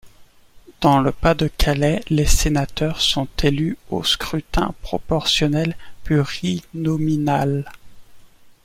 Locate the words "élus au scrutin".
3.43-4.73